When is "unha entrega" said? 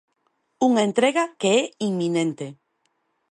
0.67-1.23